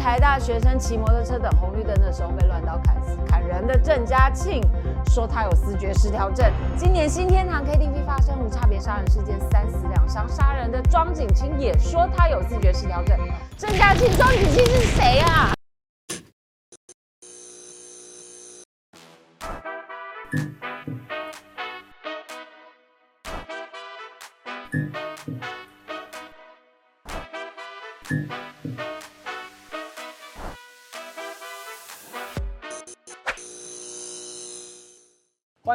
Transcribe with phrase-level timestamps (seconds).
[0.00, 4.62] 台大学生骑摩托车等红绿灯的时候被乱刀砍死砍人的郑嘉庆
[5.10, 6.50] 说他有思觉失调症。
[6.74, 13.14] 今年新天堂 KTV 发生无差别杀人事件，三死两伤，杀人的庄景清也说他有思觉失调症。
[13.58, 15.52] 郑嘉庆、庄景清是谁啊？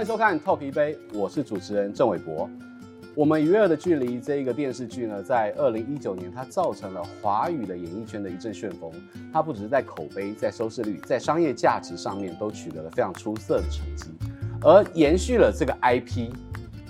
[0.05, 2.47] 迎收看《Talk 一杯》，我是主持人郑伟博。
[3.15, 8.91] 我们与恶的距离这一个电视剧呢，在二零一九年，它造成了华语的演艺圈的一阵旋风。
[9.33, 14.11] 它不只是在口碑、在收视率、在商业价值上面都取得了非常出色的成绩，
[14.61, 16.29] 而延续了这个 IP，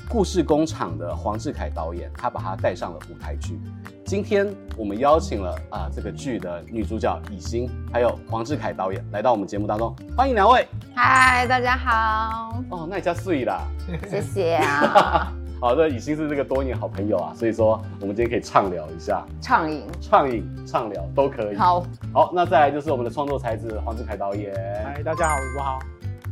[0.10, 3.58] 故事工厂的黄志凯导演，他把它带上了舞台剧。
[4.06, 10.68] 今天我们邀请了啊这个剧的女主角以欣，还有黄志凯导演来到我们节目当中，欢迎两位。
[10.94, 12.62] 嗨，大家好。
[12.70, 13.64] 哦，那你家碎啦，
[14.08, 15.34] 谢谢啊。
[15.60, 21.56] 好的，以欣是这个多年好朋友啊，所以说我们今天可以畅聊一下，畅饮、畅饮、畅聊都可以。
[21.56, 21.84] 好，
[22.14, 24.54] 好，那再来就是我们的创作才子黄志凯导演。
[24.84, 25.80] 嗨，大家好，我好。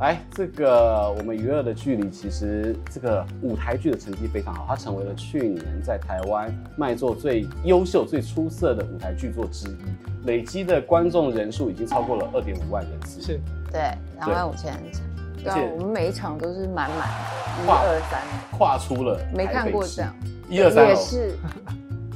[0.03, 9.77] 来，这个我们娱乐的距离，其实这个舞台剧的成绩非常好，它成为了去年在台湾卖座最优秀、最出色的舞台剧作之一，
[10.25, 13.21] 累积的观众人数已经超过了二点五万人次。
[13.21, 13.39] 是，
[13.71, 13.79] 对，
[14.17, 15.01] 两万五千人场。
[15.41, 18.21] 对啊，我们每一场都是满满的，一二三，
[18.57, 20.13] 跨出了，没看过这样，
[20.49, 21.37] 一二三也是，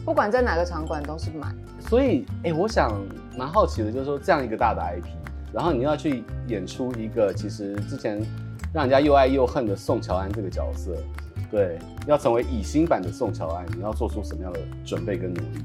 [0.03, 1.55] 不管在哪个场馆都是满。
[1.79, 3.01] 所以，哎，我想
[3.38, 5.07] 蛮好奇的，就是说这样一个大的 IP。
[5.53, 8.22] 然后你要去演出一个其实之前
[8.73, 10.95] 让人家又爱又恨的宋乔安这个角色，
[11.50, 15.64] 对，要成为以心版的宋乔安，你要做出什么样的准备跟努力？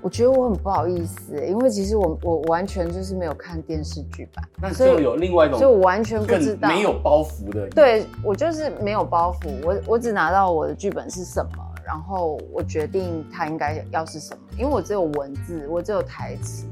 [0.00, 7.68] 我觉得我很不好意思，因为其实我我完全就是没有看电视剧版，那就有另外一种，所以我完全不知道没有包袱的。
[7.70, 16.64] 对，我就是没有包袱，我我只拿到我的剧本是什么，然后我决定它应该要是什么，因为我只有文字，我只有台词，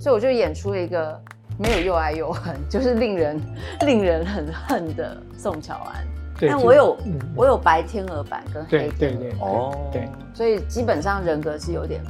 [0.00, 1.22] 所以我就演出了一个。
[1.58, 3.40] 没有又爱又恨， 就是令人
[3.86, 6.06] 令人很恨的宋乔安。
[6.40, 8.96] 但我有、嗯、我有白天鹅版跟黑天鹅。
[8.98, 12.02] 对对对哦，对，所以基本上人格是有点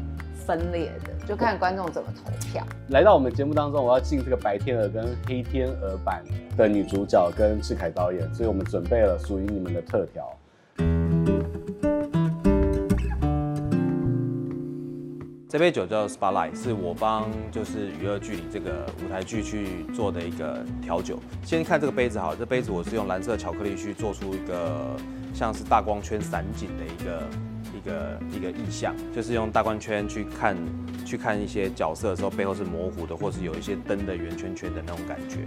[0.46, 2.64] 分裂的，就看观众怎么投票。
[2.88, 6.22] 来到我们节目当中，我要进这个白天鹅跟黑天鹅版
[6.56, 10.26] 的女主角跟志凯导演，所以我们准备了属于你们的特调。
[15.54, 21.20] 这杯酒叫 Spotlight，是我帮就是娱乐剧里这个舞台剧去做的一个调酒。
[21.44, 24.96] 先看这个杯子好，这杯子我是用蓝色巧克力去做出一个
[25.32, 27.22] 像是大光圈散景的一个
[27.72, 30.56] 一个一个意象，就是用大光圈去看。
[31.04, 35.38] 去看一些角色的时候，背后是模糊的，或是有一些灯的圆圈圈的那种感觉。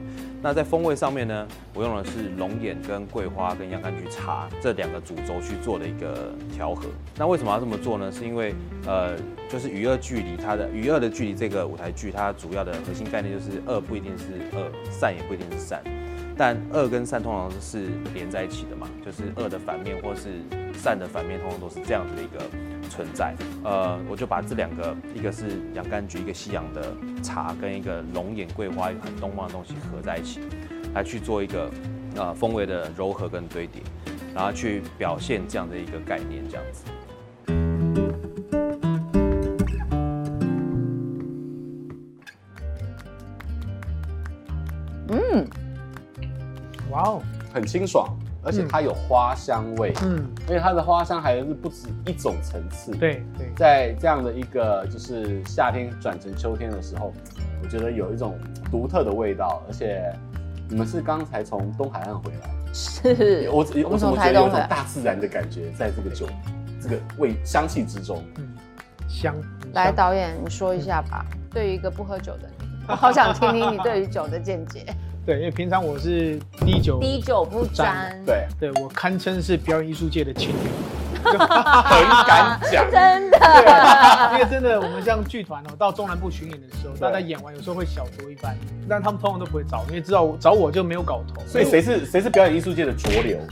[0.41, 6.85] 那在风味上面呢，我用的是龙眼、跟桂花、跟洋甘菊茶这两个主轴去做的一个调和。
[7.17, 8.11] 那为什么要这么做呢？
[8.11, 8.53] 是因为
[8.85, 9.17] 呃，
[9.49, 14.25] 就是与恶距离它的与恶的距离这个舞台剧，它主要的核心概念就是恶不一定是
[14.55, 15.81] 恶，善也不一定是善，
[16.37, 20.41] 但恶跟善通常是连在一起的嘛，就是恶的反面或是
[20.73, 22.45] 善的反面，通常都是这样子的一个。
[22.87, 30.41] 存在，呃，我就把这两个，一个是洋甘菊，一个西洋的茶，跟一个龙眼桂花，一个很东方的东西合在一起，
[30.93, 31.69] 来去做一个
[32.15, 33.81] 呃风味的柔和跟堆叠，
[34.33, 36.83] 然后去表现这样的一个概念，这样子。
[45.09, 45.47] 嗯，
[46.91, 47.21] 哇哦，
[47.53, 48.17] 很清爽。
[48.47, 57.11] 而且它有花香味，嗯，而且它的花香还是不止一种层次，对对，在这样的一个就是夏天转成秋天的时候，
[57.61, 58.39] 我觉得有一种
[58.71, 59.61] 独特的味道。
[59.67, 60.01] 而且
[60.69, 66.25] 你们是刚才从东海岸回来，是，我我我怎么觉得有种大自然的感觉，在这个酒
[66.81, 68.47] 这个味香气之中，嗯，
[69.09, 69.35] 香。
[69.73, 74.85] 来，导演你说一下吧，对于一个不喝酒的你，我好想听听你对于酒的见解。
[75.27, 80.71] 对，因为平常我是滴酒滴酒不沾，对，对我堪称是表演艺术界的清流。
[81.23, 83.37] 很敢讲， 真的。
[84.33, 88.55] 因为真的，我们像剧团哦，到中南部巡演的时候，大家演完有时候会小酌一番，
[88.89, 91.41] 但他们通常都不会找，因为知道找我就没有搞头。
[91.47, 93.37] 所以谁是谁是表演艺术界的浊流？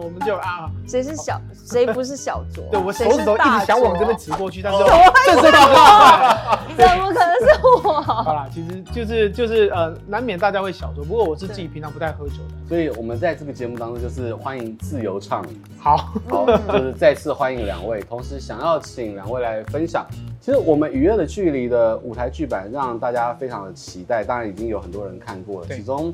[0.00, 2.70] 我们就啊，谁是小，谁不是小酌？
[2.70, 4.78] 对，我手指头一直想往这边指过去，但是
[5.26, 7.46] 这是大怎么可能是
[7.84, 8.00] 我？
[8.00, 15.44] 好啦，其实就是就是呃，难免大家会小酌，不过我是自己平常不太喝酒的，所以我们在这个节目当中就是欢迎自由畅。
[15.78, 20.06] 好，好，就是再次欢迎两位，同时想要请两位来分享。
[20.40, 25.68] 其实我们《娱乐的距离》的舞台剧版让大家非常的期待，当然已经有很多人看过了。
[25.68, 26.12] 其中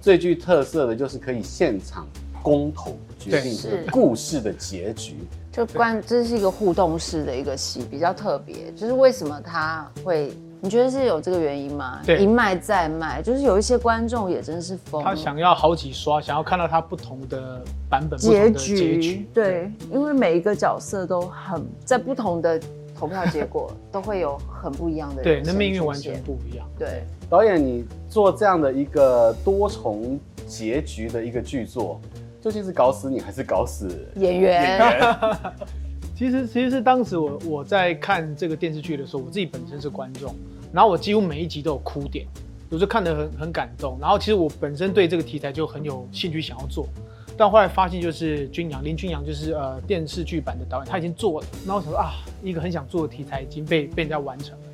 [0.00, 2.06] 最具特色的就是可以现场
[2.42, 5.16] 公投决定这个故事的结局。
[5.52, 8.72] 就关，这是一个互动式的一个戏，比较特别。
[8.72, 10.32] 就是为什么他会？
[10.66, 12.00] 你觉得是有这个原因吗？
[12.04, 15.00] 对，一卖再卖，就是有一些观众也真是疯。
[15.00, 18.76] 他想要好几刷，想要看到他不同的版本、结局。
[18.76, 22.60] 结局对，对，因为每一个角色都很在不同的
[22.98, 25.22] 投票结果都会有很不一样的。
[25.22, 26.66] 对，那命运完全不一样。
[26.76, 30.18] 对，导演，你做这样的一个多重
[30.48, 32.00] 结局的一个剧作。
[32.42, 33.86] 究竟是搞死你还是搞死
[34.16, 34.62] 演员？
[34.62, 35.36] 演员
[36.16, 40.34] 其实，其实是当时我我在看这个电视剧的时候，我自己本身是观众，
[40.76, 42.26] 然后我几乎每一集都有哭点，
[42.68, 43.96] 有时候看得很很感动。
[43.98, 46.86] 然后其实我本身对这个题材就很有兴趣想要做，
[47.34, 52.12] 但后来发现就是君阳林君阳就是呃电视剧版的导演他已经做了，然后我想说啊，
[52.42, 54.64] 一个很想做的题材已经被被人家完成了。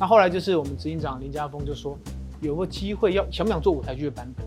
[0.00, 1.96] 那后来就是我们执行长林家峰就说，
[2.40, 4.44] 有个机会要想不想做舞台剧的版本？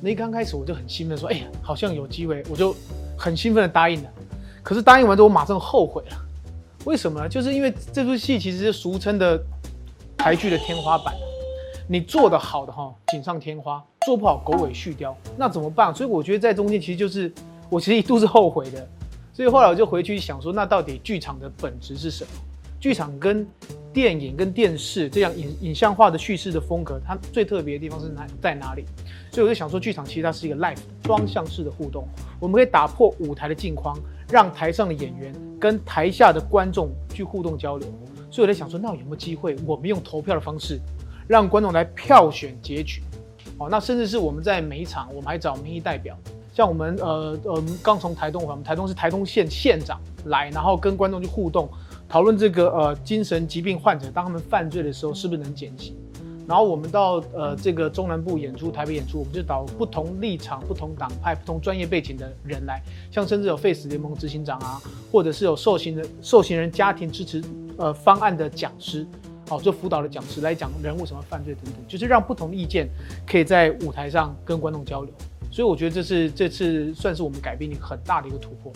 [0.00, 2.74] 那一刚开始我就很兴奋，说：“哎呀，好像有机会。”我就
[3.18, 4.10] 很兴奋的答应了。
[4.62, 6.16] 可是答应完之后，我马上后悔了。
[6.84, 7.28] 为什么呢？
[7.28, 9.38] 就是因为这出戏其实是俗称的
[10.28, 11.14] 台剧的天花板。
[11.86, 15.14] 你做得好的哈，锦上添花；做不好，狗尾续貂。
[15.38, 15.94] 那怎么办？
[15.94, 17.32] 所以我觉得在中间其实就是
[17.70, 18.86] 我其实一度是后悔的。
[19.32, 22.30] 所以后来我就回去想说，那到底剧场的本质是什么？
[22.78, 23.48] 剧场跟
[23.90, 28.84] 电影跟电视这样影影像化的叙事的风格，它最特别的地方是哪在哪里？
[29.32, 30.76] 所以我就想说，剧场其实它是一个 live
[31.06, 32.06] 双向式的互动，
[32.38, 33.98] 我们可以打破舞台的镜框，
[34.28, 37.88] 让台上的演员跟台下的观众去互动交流。
[38.30, 40.80] 所以我在想说，那有没有机会，我们用投票的方式，
[41.26, 43.02] 让观众来票选结局？
[43.58, 46.16] 哦，那甚至是我们在每一场，我们还找民意代表，
[46.54, 51.68] 像我们呃呃刚从台东，我们台东是台东县县长来，然后跟观众去互动。
[52.08, 55.94] 讨论这个呃精神疾病患者，当他们犯罪的时候，是不是能减刑？
[56.46, 64.80] 然后我们到呃这个中南部演出，台北演出，我们就找不同立场、不同党派、不同专业背景的人来，像甚至有废死联盟执行长啊，
[65.12, 67.42] 或者是有受刑人受刑人家庭支持
[67.78, 69.06] 呃方案的讲师，
[69.48, 72.86] 哦，就辅导的讲师来讲人为什么犯罪等等，就是让不同的意见
[73.26, 75.12] 可以在舞台上跟观众交流。
[75.50, 78.70] 所以我觉得这是这次算是我们改编很大的一个突破。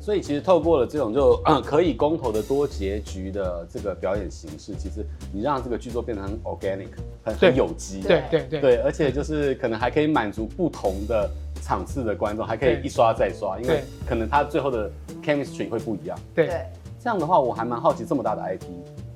[0.00, 6.88] 所以其实透过了这种就嗯 可以公投的多结局的这个表演形式，其实你让这个剧作变得很 organic，
[7.22, 8.60] 很很有机，对对对。
[8.60, 11.30] 对，而且就是可能还可以满足不同的
[11.60, 14.90] 场次的观众，还可以一刷再刷，因为可能他最后的
[15.22, 16.18] chemistry 会不一样。
[16.34, 16.62] 对，
[16.98, 18.66] 这样的话我还蛮好奇，这么大的 IP，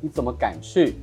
[0.00, 0.94] 你怎么敢去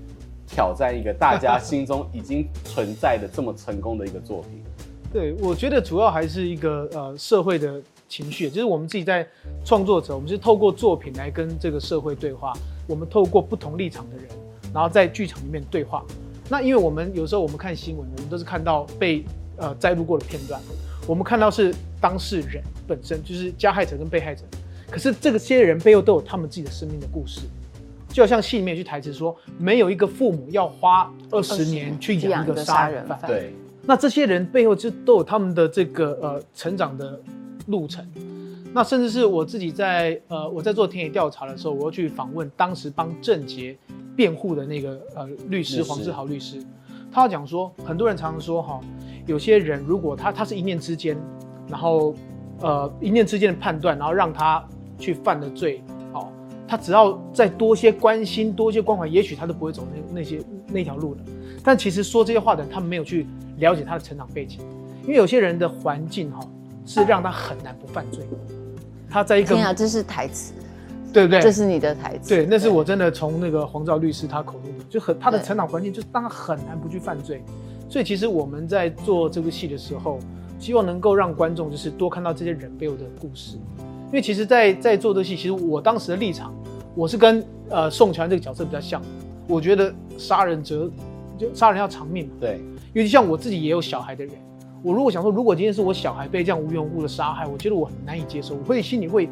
[0.47, 4.63] 挑战一个大家心中已经存在的这么成功的一个作品？
[5.11, 7.81] 对，我觉得主要还是一个呃社会的。
[8.09, 9.23] 情绪就是我们自己在
[9.63, 12.51] 创作者，我们是透过作品来跟这个社会对话。
[12.87, 14.25] 我们透过不同立场的人，
[14.73, 16.03] 然后在剧场里面对话。
[16.49, 19.23] 那因为我们有时候我们看新闻，我们都是看到被
[19.57, 20.59] 呃摘录过的片段，
[21.05, 21.71] 我们看到是
[22.01, 24.43] 当事人本身，就是加害者跟被害者。
[24.89, 27.41] 可是这个些人背后都有他们自己的生命的故事，
[28.09, 33.53] 就好像戏里面有句台词说：“没有一个父母要花二十年去养一个杀人犯。”对。
[33.83, 37.19] 那这些人背后就都有他们的这个呃成长的。
[37.67, 38.03] 路程，
[38.73, 43.77] 那甚至是我自己在呃，我在做田野调查的时候，我要去访问当时帮郑杰
[44.15, 46.59] 辩护的那个呃律师黄志豪律师，
[47.11, 48.81] 他讲说，很多人常常说哈，
[49.27, 51.15] 有些人如果他他是一念之间，
[51.67, 52.15] 然后
[52.59, 54.67] 呃一念之间的判断，然后让他
[54.99, 55.81] 去犯的罪，
[56.13, 56.27] 哦，
[56.67, 61.21] 他只要再多些关心，多些关怀，也许他都不会走那那些那条路了。
[61.63, 63.25] 但其实说这些话的人，他们没有去
[63.57, 64.59] 了解他的成长背景，
[65.03, 66.39] 因为有些人的环境哈。
[66.85, 68.25] 是让他很难不犯罪。
[69.11, 70.53] 他在一个，天啊，这是台词，
[71.13, 71.39] 对不对？
[71.39, 72.29] 这是你的台词。
[72.29, 77.43] 对，那是我真的从那个黄兆律师他口中的，就很他的成长环境，就是让他很难不去犯罪。
[77.87, 80.17] 所以其实我们在做这个戏的时候，
[80.57, 83.57] 希望能够让观众就是多看到这些人背后的故事。
[84.09, 86.53] 因为其实在，在在做这个戏，其实我当时的立场，
[86.95, 89.01] 我是跟呃宋乔这个角色比较像。
[89.47, 90.89] 我觉得杀人者
[91.37, 92.33] 就杀人要偿命嘛。
[92.39, 92.59] 对，
[92.93, 94.33] 尤其像我自己也有小孩的人。
[94.81, 99.29] 我如果想说，如果今天是我小孩被这样无缘无故的杀害，我觉得我很难以接受，我会心里会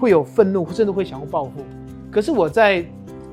[0.00, 1.50] 会有愤怒，甚至会想要报复。
[2.10, 2.84] 可是我在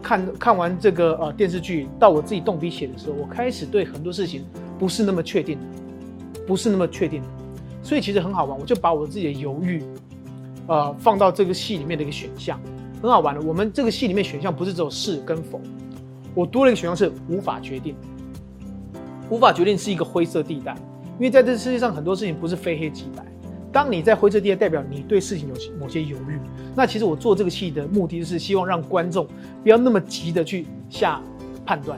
[0.04, 4.46] 看看完这个呃电视剧，到我自己动笔写的时候，我开始对很多事情
[4.78, 5.58] 不是那么确定，
[6.46, 7.24] 不是那么确定。
[7.82, 9.82] 所以其实很好玩，我就把我自己的犹豫，
[10.68, 12.60] 呃，放到这个戏里面的一个选项，
[13.02, 13.42] 很好玩的。
[13.42, 15.62] 我们这个戏里面选项不是只有是跟否，
[16.34, 17.96] 我多了一个选项是无法决定，
[19.30, 20.76] 无法决定是一个灰色地带。
[21.18, 23.24] 因为在这世界上很多事情不是非黑即白，
[23.72, 26.40] 当你在灰色地带，代表你对事情有某些犹豫。
[26.76, 29.26] 那其实我做这个戏的目的就是希望让观众
[29.64, 31.22] 不要那么急的去下
[31.66, 31.98] 判断。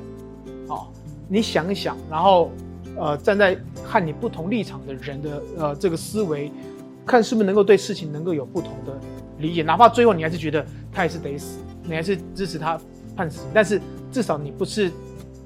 [0.68, 0.88] 哦，
[1.28, 2.52] 你想一想，然后
[2.96, 6.52] 呃，站在和你不同立场的人的呃这个思维，
[7.08, 8.94] 看是不是能够对事情能够有不同的
[9.40, 9.64] 理解。
[9.64, 12.80] 哪怕最后你还是觉得他也是得死，你还是支持他
[13.16, 14.92] 判死刑，但是至少你不是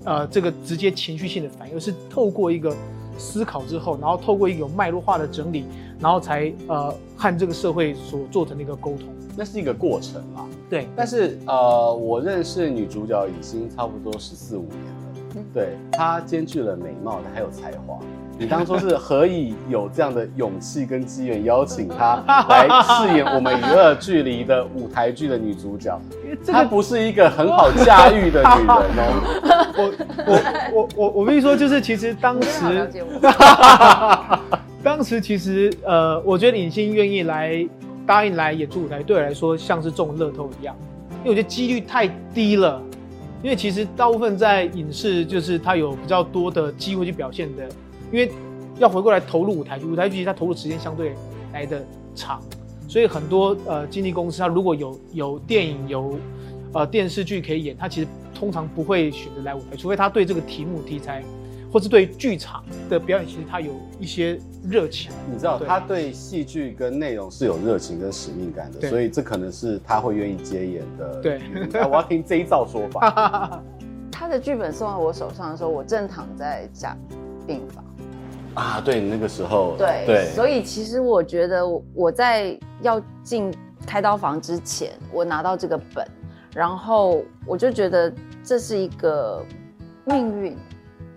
[0.03, 2.75] 呃这个直接情绪性的反应，而是透过一个。
[3.17, 5.65] 思考之后，然后透过一个有脉络化的整理，
[5.99, 10.47] 然后才呃和这个社会所做成的一个沟通，那是一个过程嘛。
[10.67, 14.79] 对，但是呃，我认识女主角已经差不多十四五年
[15.53, 17.97] 对，她兼具了美貌，她还有才华。
[18.37, 25.99] 你当初是何以有这样的勇气跟机缘邀请她 来饰演我们娱乐距离的舞台剧的女主角？
[26.47, 29.21] 她不是一个很好驾驭的女人哦。
[29.77, 29.93] 我
[30.25, 30.39] 我
[30.73, 32.89] 我我我跟你说，就是其实当时，
[34.83, 37.63] 当时其实呃，我觉得影星愿意来
[38.07, 40.75] 答应来演出舞台，对我来说像是中乐透一样，
[41.23, 42.81] 因为我觉得几率太低了。
[43.43, 47.67] 因为其实大部分在影视，就是它有比较多的机会去表现的。
[48.11, 48.31] 因为
[48.77, 51.13] 要回过来投入舞台剧，舞台剧它投入时间相对
[51.53, 51.83] 来的
[52.13, 52.41] 长，
[52.87, 56.17] 所以很多呃经纪公司，它如果有有电影有
[56.73, 61.23] 呃电视剧可以演，它其实通常不会选择来舞台，除非他对这个题目题材，
[61.71, 64.37] 或是对剧场的表演，其实他有一些
[64.69, 65.11] 热情。
[65.31, 71.21] 你知道，他对戏剧跟内容是有热情跟使命感的，所以这可能是他会愿意接演的。
[71.21, 71.41] 对，
[71.89, 73.61] 我要听这一造说法。
[74.11, 76.95] 他的剧本送到我手上的时候，我正躺在家
[77.47, 77.83] 病房。
[78.53, 83.51] 啊，对，那个时候，对对，所以其实我觉得我在要进
[83.87, 86.05] 开刀房之前，我拿到这个本，
[86.53, 88.13] 然后我就觉得
[88.43, 89.41] 这是一个
[90.03, 90.57] 命运。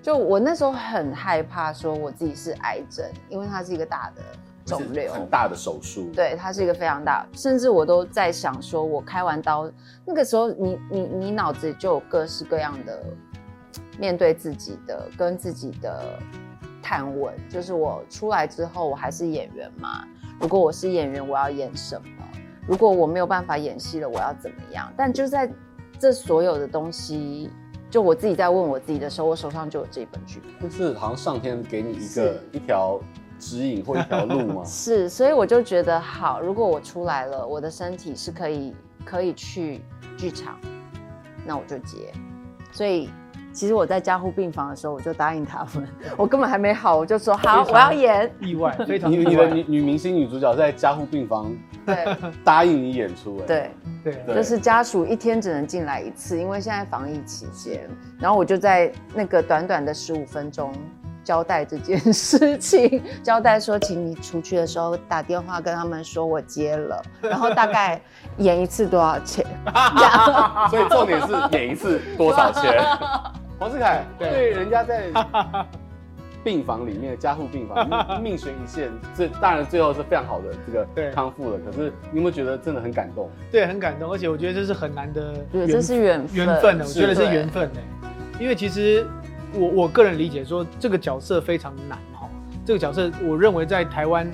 [0.04, 4.22] 就我那时候很害怕说我自己是癌症，因为它是一个大的
[4.66, 6.10] 肿瘤，很大的手术。
[6.14, 9.68] 对，它是一个非常大，甚至我都在想说，我开完刀
[10.04, 13.02] 那个时候你，你你你脑子里就有各式各样的
[13.98, 16.18] 面对自己的跟自己的。
[16.86, 20.06] 探问，就是我出来之后，我还是演员吗？
[20.38, 22.28] 如果我是演员，我要演什么？
[22.68, 24.92] 如果我没有办法演戏了，我要怎么样？
[24.94, 25.50] 但就在
[25.98, 27.48] 这所有的东西，
[27.94, 30.68] 就我自己在问我自己的时候，我手上就有这一本剧本。
[30.68, 32.98] 就是好像上天给你一个一条
[33.38, 34.62] 指引或一条路吗？
[34.66, 38.74] 是，所以我就觉得好，如果我出来了，我的身体是可以
[39.04, 39.80] 可以去
[40.18, 40.58] 剧场，
[41.46, 42.12] 那我就接。
[42.72, 43.08] 所以。
[43.54, 48.30] 其实我在加护病房的时候，我就答应他们， 我根本还没好，我就说好，我要演。
[48.40, 49.30] 意外， 非常意外。
[49.30, 51.50] 你的女女明星女主角在加护病房，
[51.86, 52.04] 对，
[52.44, 53.70] 答应你演出，对
[54.02, 60.72] 对，就是家属一天只能进来一次，因为现在防疫期间，然后我就在那个短短的十五分钟
[61.22, 67.98] 交代这件事情，交代说，请你出去的时候打电话跟他们说我接了，然后大概
[68.38, 69.46] 演一次多少钱？
[70.68, 72.84] 所以重点是演一次多少钱？
[73.58, 75.10] 黄世凯，对，人家在
[76.44, 77.86] 病房里面，加护病房
[78.20, 81.58] 命悬一线，这当然最后是非常好的这个康复了。
[81.64, 83.30] 可是你有没有觉得真的很感动？
[83.50, 87.80] 对，很感动，而且我觉得这是很难的，对，这是缘分，缘分的，我觉得是缘分的。
[88.38, 89.06] 因为其实
[89.54, 92.28] 我我个人理解说，这个角色非常难哈。
[92.66, 94.30] 这个角色，我认为在台湾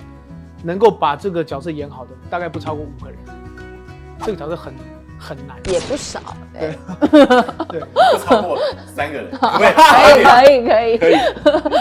[0.64, 3.18] 能够把这个角色演好的，大概不超过五个人。
[4.20, 4.74] 这个角色很。
[5.20, 6.20] 很难，也不少，
[6.52, 6.74] 对，
[7.68, 8.58] 对， 不超过
[8.96, 11.14] 三个人， 可以，可以，可以，可以。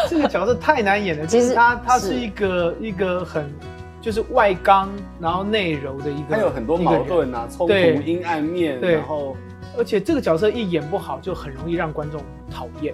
[0.10, 2.14] 这个角色太难演了，其实他他是。
[2.20, 3.50] 一个一个很
[4.02, 4.90] 就是外刚，
[5.22, 9.38] 然后内柔的一个，他有很多矛盾啊，冲突、阴暗面，然后，
[9.78, 12.94] 而且这个角色一演不好，就很容易让观众讨厌，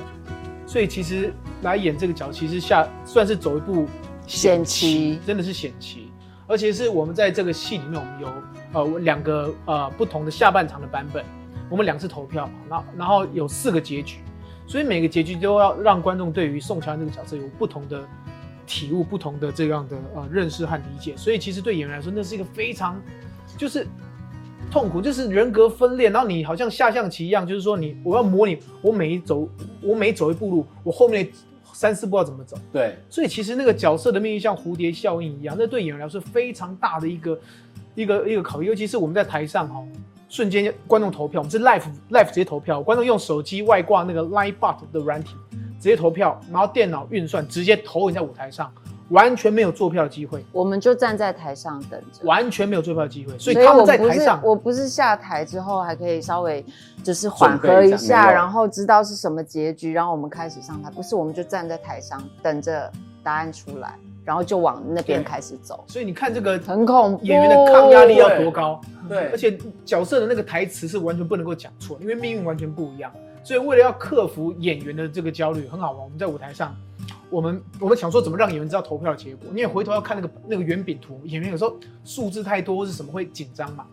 [0.67, 1.33] 所以其实
[1.63, 3.87] 来演这个角，其实下算是走一步
[4.27, 6.11] 险棋，真的是险棋，
[6.45, 8.27] 而且是我们在这个戏里面，我们有。
[8.75, 11.23] 呃，两个呃不同的下半场的版本，
[11.69, 14.17] 我们两次投票嘛，然后然后有四个结局，
[14.67, 18.05] 所以每个结局都要让观众对于宋乔安这个角色有不同的
[18.67, 21.15] 体悟，不同的这样的呃认识和理解。
[21.15, 23.01] 所以其实对演员来说，那是一个非常
[23.57, 23.87] 就是
[24.69, 29.47] 痛苦，就是人格分裂，然后你好像下象棋一样，就是说你我要模拟我每一走
[29.81, 31.25] 我每走一步路，我后面
[31.71, 32.57] 三四步要怎么走。
[32.73, 37.39] 对，所以其实那个角色的命运像蝴蝶效应一样，那对演员来说非常大的一个。
[37.95, 39.81] 一个一个考验，尤其是我们在台上哈，
[40.29, 45.35] 瞬间观众投票，我们是 live live 直接投票，观众用手机外挂那个 Livebot 的软体
[45.79, 48.71] 直接投票，然后电脑运算直接投影在舞台上，
[49.09, 50.43] 完全没有坐票的机会。
[50.51, 53.37] 我们就站在台上等着，完全没有坐票的机会。
[53.37, 56.65] 所以他们在台上，我不是下台之后还可以稍微
[57.03, 60.89] 就是缓和一下，然后知道是什么结局，然后我们开始上台。
[60.89, 62.91] 不是，我们就站在台上等着
[63.23, 63.93] 答案出来。
[64.25, 65.85] 然后就往那边开始走。
[65.87, 68.81] 所以你看这个很恐怖，演员的抗压力要多高？
[69.07, 73.09] 对，而且角色的那个台词是完全不能够讲错，因为命运完全不一样。
[73.43, 76.03] 所以为了要克服演员的这个焦虑，很好玩。
[76.03, 76.75] 我们在舞台上，
[77.29, 79.47] 我们我们想说怎么让演员知道投票的结果？
[79.53, 83.85] 你也回头要看那个那个圆饼图，演员有时候数字太多或是什么会紧张嘛。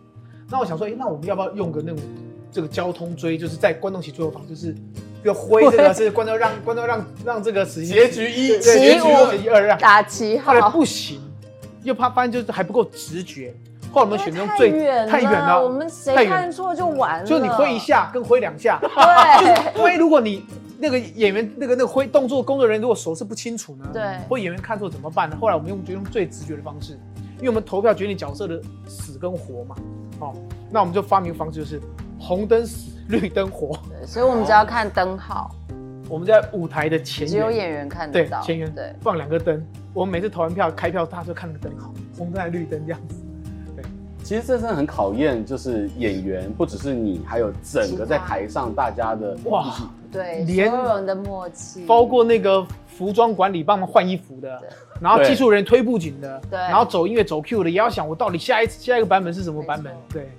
[0.49, 2.03] 那我想说，哎，那我们要不要用个那种
[2.51, 4.75] 这个交通锥，就是在观众席最后方，就是
[5.23, 8.99] 要挥这个，是观众让观众让让这个时间结局一，对结
[9.39, 11.21] 局二让打旗号，后来不行，
[11.83, 13.53] 又怕发现就是还不够直觉。
[13.91, 14.71] 后来我们选用最
[15.07, 17.25] 太远了，我们谁看错就完了。
[17.25, 19.95] 就你挥一下跟挥两下，对，就是挥。
[19.95, 20.43] 如果你
[20.79, 23.87] 那个演员那个那个挥动作工作人员如果手势不清楚呢？
[23.93, 25.37] 对，或演员看错怎么办呢？
[25.39, 26.93] 后来我们用就用最直觉的方式，
[27.37, 29.75] 因为我们投票决定角色的死跟活嘛。
[30.19, 30.33] 哦，
[30.71, 31.79] 那我们就发明方式就是
[32.19, 33.77] 红灯死， 绿灯火。
[33.89, 35.49] 对，所以我们只要看灯号。
[36.09, 38.39] 我们在舞台的前缘，只有演员看得到。
[38.41, 39.65] 对，前缘对，放两个灯。
[39.93, 43.15] 我们每次投完票开票，大家就看那个灯号，红灯还是绿灯这样子。
[43.75, 43.83] 对，
[44.21, 49.73] 其实这真的很考验，就是演员不只是你，还有整个在台上大家的哇，
[50.11, 54.61] 对，连所有人的默契，包括那个服装管理帮忙换衣服的，
[54.99, 60.29] 然后技术人推布景的，对，然后走音乐走 Q 的，也要想我到底下一次下一个版本是什么版本，对，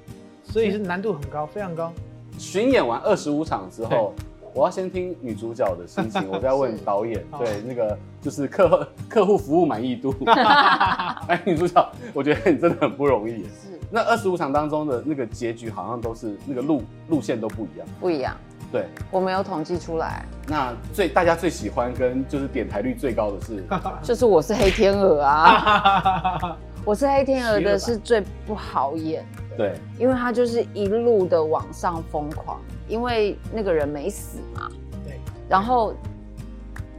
[0.44, 1.92] 所以是难度很高，非常高。
[2.38, 4.14] 巡演完二十五场之后。
[4.57, 7.21] 我要先听女主角的心情， 我再问导演。
[7.37, 10.14] 对，那个就是客户 客户服务满意度。
[11.26, 13.43] 哎，女主角，我觉得你真的很不容易。
[13.43, 13.76] 是。
[13.91, 17.88] 那二十五场当中的那个结局，好像都是那个路路线都不一样。
[17.99, 18.37] 不一样。
[18.71, 18.87] 对。
[19.11, 20.25] 我没有统计出来。
[20.47, 23.64] 那最大家最喜欢跟就是点台率最高的是，
[24.05, 26.57] 就是我是黑天鹅啊。
[26.85, 29.57] 我是黑天鹅的是最不好演的。
[29.57, 29.79] 对。
[29.99, 32.61] 因为他就是一路的往上疯狂。
[32.87, 34.71] 因为那个人没死嘛，
[35.07, 35.95] 对，然后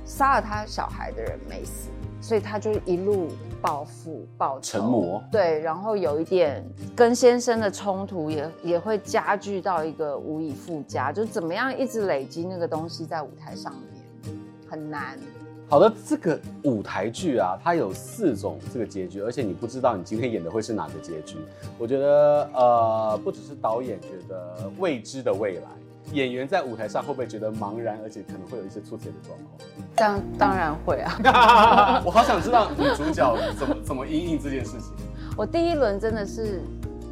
[0.04, 3.28] 杀了他小孩的人没死，所以他就一路
[3.62, 6.66] 报复报仇，成魔，对，然后有一点
[6.96, 14.36] 跟先生的冲突也也会加剧到一个无以复加，就怎么样一直累积那个东西在舞台上面
[14.68, 15.20] 很难。
[15.68, 21.38] 好的，这个舞台剧啊，它有四种这个结局，而且你不知道你今天演的会是哪个结局。
[21.80, 25.68] 我觉得，呃，不只是导演觉得未知的未来，
[26.14, 29.50] 演员在舞台上会不会觉得茫然，而且可能会有一些出错的状况？
[29.96, 32.02] 当当然会啊！
[32.06, 34.94] 我好想知道女主角怎么怎么应应这件事情。
[35.36, 36.62] 我第一轮真的是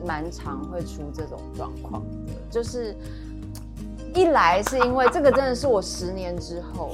[0.05, 2.95] 蛮常会出这种状况的，就是
[4.13, 6.91] 一来是因为这个真的是我十年之后。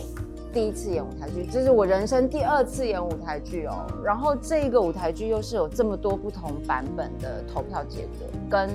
[0.51, 3.85] 第一次演舞台剧，这是我人生第二次演舞台剧哦。
[4.03, 8.69] 然后这个舞台剧又是有这么多不同版本的投票结果，跟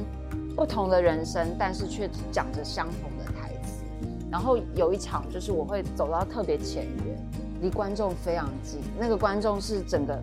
[0.55, 3.85] 不同的人生，但是却讲着相同的台词。
[4.31, 7.19] 然后有一场就是我会走到特别前缘，
[7.61, 10.17] 离观众非常近，那个观众是整个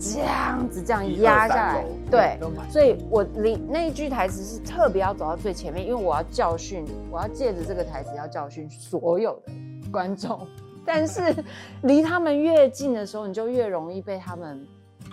[0.00, 9.52] 这样子这样压下来，对，所以我离那一句台词是特别要走到最前面，因为我要教训，我要借着这个台词要教训所有的
[9.92, 10.40] 观众。
[10.84, 11.34] 但是
[11.82, 14.66] 离他们越近的时候，你就越容易被他们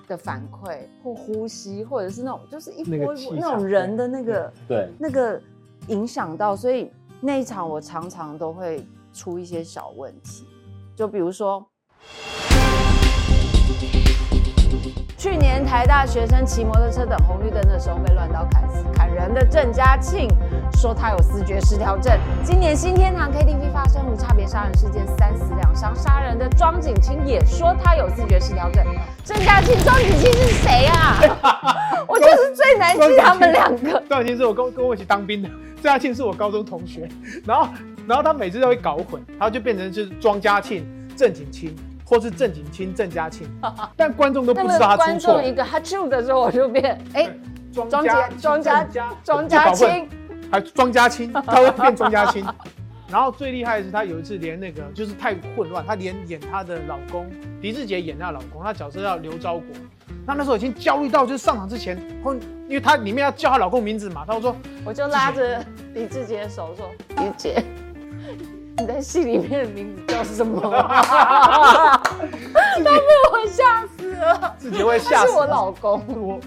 [0.07, 5.41] 的反馈或呼吸，或者是那种就是一波一波那种人的那个对那个
[5.87, 10.45] 影响到，所以那一场我常常都会出一些小问题，
[10.95, 11.65] 就比如说。
[15.17, 20.29] 去年台大学生骑摩托车等红绿灯的时候被乱刀砍死砍人的郑嘉庆
[20.77, 22.15] 说他有思觉失调症。
[22.43, 28.85] 今年新天堂 KTV 发生无差别杀人事件，三死两伤，杀人的庄景清也说他有思觉失调症。
[29.23, 31.17] 郑嘉庆、庄景清是谁啊？
[32.07, 33.99] 我就是最难记他们两个。
[34.07, 35.49] 庄景清是我跟跟我一起当兵的，
[35.81, 37.09] 郑嘉庆是我高中同学。
[37.43, 37.67] 然后
[38.07, 41.75] 然后他每次都会搞混，他就变成就是庄嘉庆、郑景清。
[42.09, 43.45] 或是郑景清、郑嘉庆，
[43.97, 45.33] 但观众都不知道他出错。
[45.33, 47.29] 观众一个哈啾的时候，我就变哎，
[47.73, 48.87] 庄家庄家
[49.25, 50.07] 庄家清，
[50.51, 52.45] 还庄家清， 他会变庄家清。
[53.09, 57.25] 然后最厉害的是，他有一次连那个就是太混乱，他连演他的老公
[57.61, 59.63] 狄志杰演他的老公，他角色叫刘昭国。
[60.25, 62.33] 那那时候已经焦虑到，就是上场之前，后
[62.67, 67.63] 因为他里面要叫他老公名字嘛，他就说我就拉着狄志杰的手说狄杰。
[68.79, 70.59] 你在戏里面的名字叫什么？
[70.69, 71.97] 他
[72.83, 72.91] 被
[73.31, 75.31] 我吓死了，自己会吓死。
[75.31, 76.39] 是我老公，我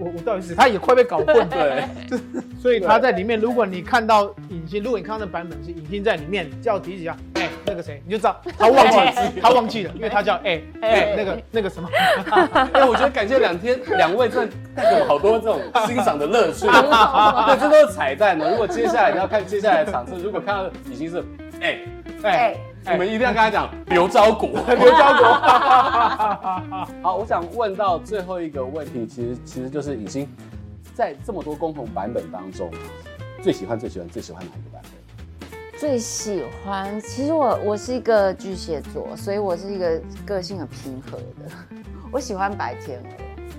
[0.00, 1.84] 我我到底是他也快被搞混对，
[2.66, 11.88] 所以他在里面，如果你看到影星，如果你看到的版本是影星在里面叫提起啊，哎那个谁，你就知道他忘记他忘记了，因为他叫哎哎 那个那个什么。
[12.72, 16.66] 哎，我觉得感谢两天 两位，真的带给我好多这种欣赏的乐趣。
[17.46, 18.50] 对，这都是彩蛋呢。
[18.50, 21.24] 如果接下来你要看接下来的场次，如果看到影星是。
[21.60, 21.78] 哎
[22.24, 22.56] 哎
[22.88, 25.24] 你们一定要跟他讲刘昭国，刘昭国。
[27.02, 30.28] 好，我想问到最后一个问题，其实其实就是已经
[30.96, 32.70] 在这么多共同版本当中，
[33.42, 35.78] 最喜欢最喜欢最喜欢哪一个版本？
[35.78, 41.76] 最喜欢，其实我我是一个巨蟹座，所以我是一个个性很平和的，
[42.10, 43.08] 我喜欢白天鹅。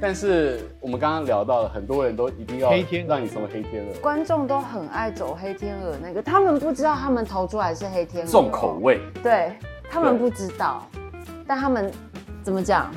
[0.02, 3.10] 但是我们刚刚聊到了，很多人都一定要黑天鹅。
[3.13, 9.54] 让你成为黑天鹅，观众都很爱走黑天鹅那个，他们不知道他们投出来是黑天鹅，重口味，对
[9.88, 10.88] 他们不知道，
[11.45, 11.91] 但他们
[12.41, 12.91] 怎么讲，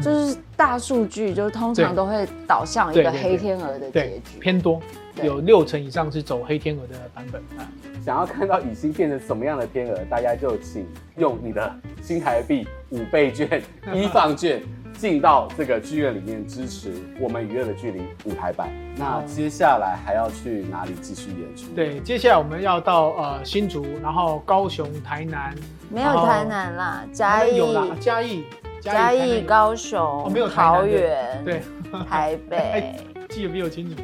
[0.00, 4.80] 就是大数据就通常都会导向一个黑天鹅的结局，偏多，
[5.22, 7.68] 有六成以上是走黑天鹅的版本啊。
[8.04, 14.62] 想要看到雨欣变成什么样的天鹅，大家就请用你的新台币五倍券、一放券。
[14.98, 18.68] 进到这个剧院里面支持我们与恶的距离舞台版。
[18.94, 21.72] 那接下来还要去哪里继续演出？
[21.74, 25.52] 对，接下来我们要到呃新竹，然后高雄、台南，
[25.90, 28.44] 没有台南啦，嘉义有啦，嘉义、
[28.82, 31.62] 嘉义、高雄，哦，没有桃园，对，
[32.10, 32.96] 台北，
[33.28, 34.02] 记得比我清楚。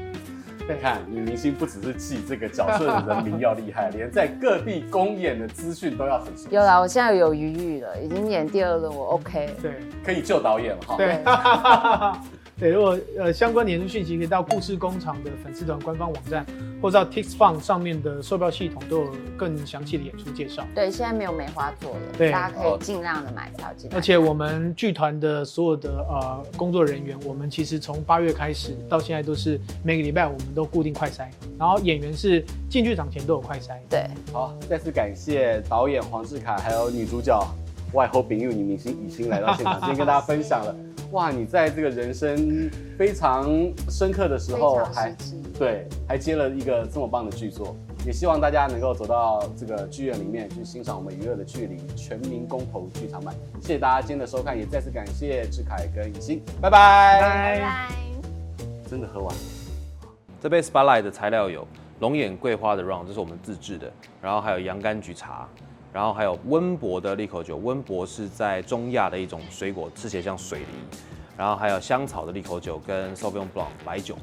[0.69, 6.49] 再看，女明星不只是记这个角色的人名要厉害，连在各地公演的资讯都要很熟悉。
[6.51, 9.53] 有啦，我现在有余裕了，已经演第二轮，我 OK。
[9.61, 10.97] 对，可以救导演了哈。
[10.97, 12.29] 对。
[12.59, 16.45] 对，如果呃相关演出讯息，可以到故事工厂的粉丝团官方网站，
[16.83, 20.67] 或者到 TixFun 上面的售票系统都有更详细的演出介绍。
[20.75, 23.97] 对，现在没有梅花座了，对，大家可以尽量的买票进来。
[23.97, 33.79] 而且我们剧团的所有的呃工作人员，我们其实从八月开始到现在都是每个礼拜我们都固定快筛，然后演员是进剧场前都有快筛。
[33.89, 37.41] 对，好，再次感谢导演黄志凯，还有女主角
[37.93, 40.75] 外后饼又女明星以心来到现场，今天跟大家分享了。
[41.13, 43.49] 哇，你在这个人生非常
[43.89, 45.17] 深刻的时候还
[45.59, 53.35] 对，还接了一个这么棒的剧作，也希望大家能够走到这个剧院里面去欣赏我们娱乐的距离全民公投剧场版。
[53.61, 57.89] 谢谢大家今天的收看，也再次感谢志凯跟雨欣，拜拜拜拜。
[58.91, 59.41] 真的喝完了。
[60.43, 61.67] 这杯 Spotlight 的材料有
[62.01, 63.91] 龙眼桂花的 Rum，这是我们自制的，
[64.21, 65.49] 然后还有洋甘菊茶。
[65.93, 70.99] 然后还有温博的利口酒，温博是在中亚的一种水果，吃起来像水梨。
[71.37, 74.17] 然后还有香草的利口酒跟 Sauvignon Blanc 白酒。